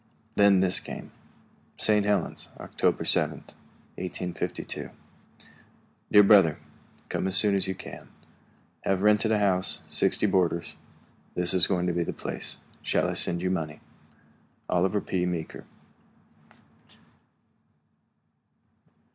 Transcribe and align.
Then 0.33 0.53
came 0.53 0.61
this 0.61 0.87
message: 0.87 1.09
St. 1.77 2.05
Helens, 2.07 2.49
October 2.59 3.03
7th, 3.03 3.53
1852. 3.99 4.89
Dear 6.11 6.23
Brother: 6.23 6.57
Come 7.07 7.27
as 7.27 7.35
soon 7.37 7.53
as 7.53 7.67
you 7.67 7.75
can. 7.75 8.07
Have 8.83 9.03
rented 9.03 9.31
a 9.31 9.37
house, 9.37 9.81
sixty 9.89 10.25
boarders. 10.25 10.73
This 11.35 11.53
is 11.53 11.67
going 11.67 11.85
to 11.85 11.93
be 11.93 12.03
the 12.03 12.13
place. 12.13 12.57
Shall 12.81 13.07
I 13.07 13.13
send 13.13 13.43
you 13.43 13.51
money? 13.51 13.79
OLIVER 14.71 15.01
P. 15.01 15.27
MEEKER. 15.27 15.65